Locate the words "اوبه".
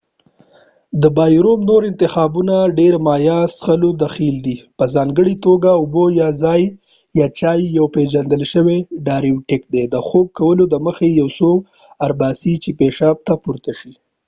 5.81-6.03